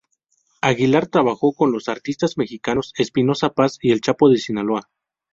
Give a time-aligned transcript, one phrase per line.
[0.61, 4.89] Aguilar trabajó con los artistas mexicanos Espinoza Paz y El Chapo de Sinaloa.